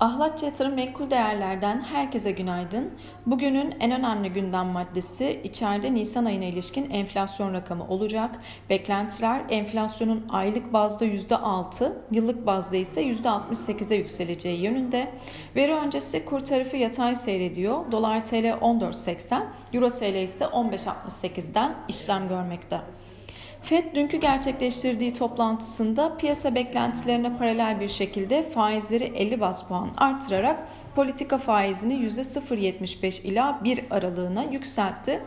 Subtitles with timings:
[0.00, 2.90] Ahlatçı Yatırım Menkul Değerler'den herkese günaydın.
[3.26, 8.40] Bugünün en önemli gündem maddesi içeride Nisan ayına ilişkin enflasyon rakamı olacak.
[8.70, 15.12] Beklentiler enflasyonun aylık bazda %6, yıllık bazda ise %68'e yükseleceği yönünde.
[15.56, 17.92] Veri öncesi kur tarafı yatay seyrediyor.
[17.92, 19.42] Dolar TL 14.80,
[19.72, 22.80] Euro TL ise 15.68'den işlem görmekte.
[23.66, 31.38] FED dünkü gerçekleştirdiği toplantısında piyasa beklentilerine paralel bir şekilde faizleri 50 bas puan artırarak politika
[31.38, 35.22] faizini %0.75 ila 1 aralığına yükseltti.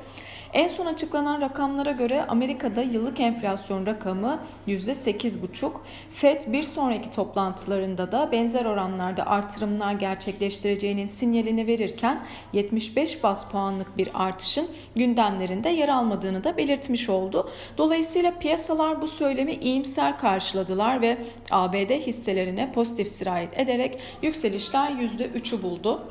[0.54, 5.72] En son açıklanan rakamlara göre Amerika'da yıllık enflasyon rakamı %8,5.
[6.10, 14.10] FED bir sonraki toplantılarında da benzer oranlarda artırımlar gerçekleştireceğinin sinyalini verirken 75 bas puanlık bir
[14.14, 17.50] artışın gündemlerinde yer almadığını da belirtmiş oldu.
[17.78, 21.18] Dolayısıyla piyasalar bu söylemi iyimser karşıladılar ve
[21.52, 26.02] ABD hisselerine pozitif sirayet ederek yükselişler %3'ü buldu.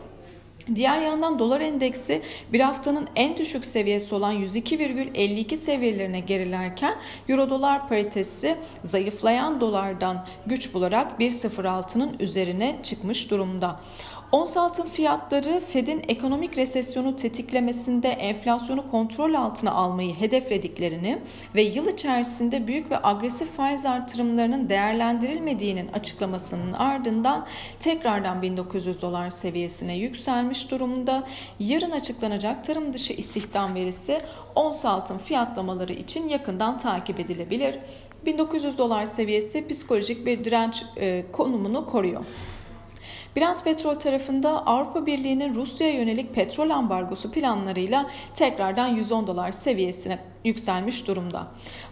[0.75, 6.95] Diğer yandan dolar endeksi bir haftanın en düşük seviyesi olan 102,52 seviyelerine gerilerken
[7.29, 13.81] euro dolar paritesi zayıflayan dolardan güç bularak 1.06'nın üzerine çıkmış durumda.
[14.33, 21.19] Ons altın fiyatları Fed'in ekonomik resesyonu tetiklemesinde enflasyonu kontrol altına almayı hedeflediklerini
[21.55, 27.47] ve yıl içerisinde büyük ve agresif faiz artırımlarının değerlendirilmediğinin açıklamasının ardından
[27.81, 31.27] tekrardan 1900 dolar seviyesine yükselmiş durumda.
[31.61, 34.21] Yarın açıklanacak tarım dışı istihdam verisi
[34.55, 37.79] ons altın fiyatlamaları için yakından takip edilebilir.
[38.27, 42.25] 1900 dolar seviyesi psikolojik bir direnç e, konumunu koruyor.
[43.37, 51.07] Brent Petrol tarafında Avrupa Birliği'nin Rusya'ya yönelik petrol ambargosu planlarıyla tekrardan 110 dolar seviyesine yükselmiş
[51.07, 51.47] durumda.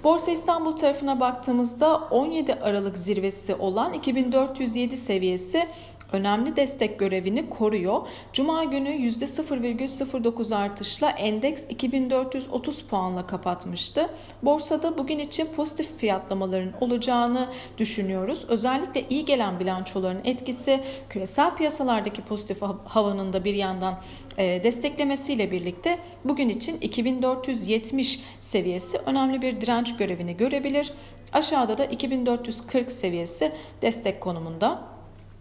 [0.05, 5.69] Borsa İstanbul tarafına baktığımızda 17 Aralık zirvesi olan 2407 seviyesi
[6.12, 8.00] önemli destek görevini koruyor.
[8.33, 14.09] Cuma günü %0,09 artışla endeks 2430 puanla kapatmıştı.
[14.43, 17.48] Borsada bugün için pozitif fiyatlamaların olacağını
[17.78, 18.44] düşünüyoruz.
[18.48, 23.94] Özellikle iyi gelen bilançoların etkisi küresel piyasalardaki pozitif havanın da bir yandan
[24.38, 30.92] e, desteklemesiyle birlikte bugün için 2470 seviyesi önemli bir direnç görevini görebilir.
[31.32, 33.52] Aşağıda da 2440 seviyesi
[33.82, 34.97] destek konumunda.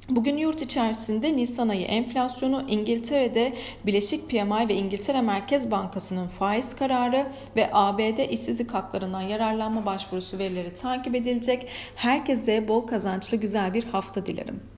[0.10, 3.54] Bugün yurt içerisinde Nisan ayı enflasyonu İngiltere'de
[3.86, 10.74] Bileşik PMI ve İngiltere Merkez Bankası'nın faiz kararı ve ABD işsizlik haklarından yararlanma başvurusu verileri
[10.74, 11.68] takip edilecek.
[11.96, 14.64] Herkese bol kazançlı güzel bir hafta dilerim.